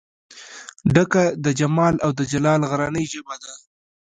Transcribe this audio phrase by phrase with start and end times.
[0.93, 3.53] ډکه د جمال او دجلال غرنۍ ژبه ده